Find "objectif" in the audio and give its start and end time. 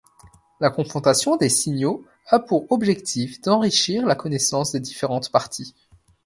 2.71-3.39